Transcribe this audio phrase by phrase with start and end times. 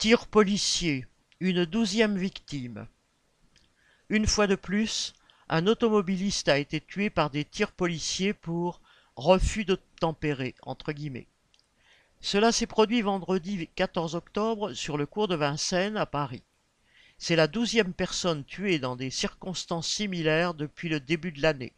[0.00, 1.04] Tir policier,
[1.40, 2.86] une douzième victime.
[4.08, 5.12] Une fois de plus,
[5.50, 8.80] un automobiliste a été tué par des tirs policiers pour
[9.14, 11.26] refus d'obtempérer, entre guillemets.
[12.22, 16.44] Cela s'est produit vendredi 14 octobre sur le cours de Vincennes à Paris.
[17.18, 21.74] C'est la douzième personne tuée dans des circonstances similaires depuis le début de l'année.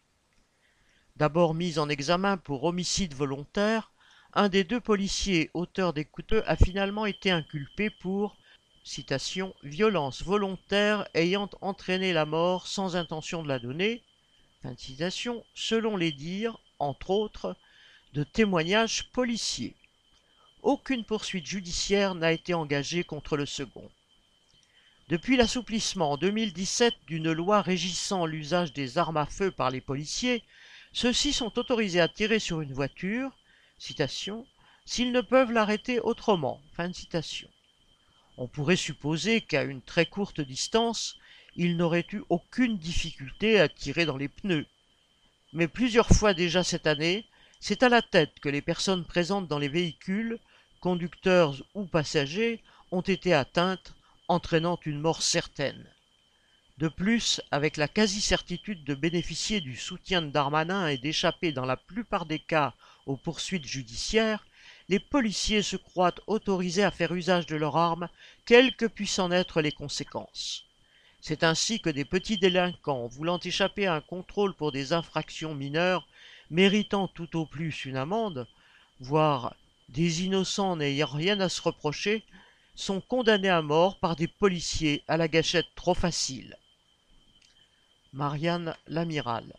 [1.17, 3.92] D'abord mis en examen pour homicide volontaire,
[4.35, 6.09] un des deux policiers auteurs des
[6.47, 8.37] a finalement été inculpé pour
[8.83, 14.03] citation, violence volontaire ayant entraîné la mort sans intention de la donner,
[14.63, 17.57] fin citation, selon les dires, entre autres,
[18.15, 19.75] de témoignages policiers.
[20.63, 23.91] Aucune poursuite judiciaire n'a été engagée contre le second.
[25.09, 30.43] Depuis l'assouplissement en 2017 d'une loi régissant l'usage des armes à feu par les policiers,
[30.93, 33.31] ceux-ci sont autorisés à tirer sur une voiture,
[34.85, 36.61] s'ils ne peuvent l'arrêter autrement.
[36.77, 37.49] Fin citation.
[38.37, 41.17] On pourrait supposer qu'à une très courte distance,
[41.57, 44.67] il n'aurait eu aucune difficulté à tirer dans les pneus.
[45.53, 47.27] Mais plusieurs fois déjà cette année,
[47.61, 50.39] c'est à la tête que les personnes présentes dans les véhicules,
[50.81, 53.95] conducteurs ou passagers, ont été atteintes,
[54.29, 55.87] entraînant une mort certaine.
[56.79, 61.77] De plus, avec la quasi-certitude de bénéficier du soutien de Darmanin et d'échapper dans la
[61.77, 62.75] plupart des cas
[63.07, 64.47] aux poursuites judiciaires,
[64.89, 68.09] les policiers se croient autorisés à faire usage de leurs armes,
[68.45, 70.65] quelles que puissent en être les conséquences.
[71.21, 76.09] C'est ainsi que des petits délinquants, voulant échapper à un contrôle pour des infractions mineures,
[76.51, 78.47] méritant tout au plus une amende,
[79.01, 79.55] voire
[79.89, 82.25] des innocents n'ayant rien à se reprocher,
[82.75, 86.57] sont condamnés à mort par des policiers à la gâchette trop facile.
[88.13, 89.55] Marianne l'Amiral